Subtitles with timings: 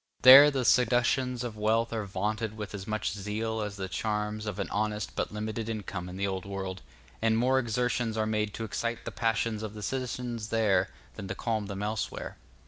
[0.23, 4.57] There, the seductions of wealth are vaunted with as much zeal as the charms of
[4.57, 6.81] an honest but limited income in the Old World,
[7.21, 11.35] and more exertions are made to excite the passions of the citizens there than to
[11.35, 12.37] calm them elsewhere.